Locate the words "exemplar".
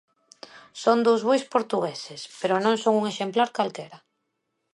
3.11-3.49